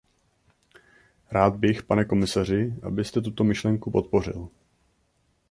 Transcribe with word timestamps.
Rád 1.31 1.55
bych, 1.55 1.83
pane 1.83 2.05
komisaři, 2.05 2.75
abyste 2.83 3.21
tuto 3.21 3.43
myšlenku 3.43 3.91
podpořil. 3.91 4.49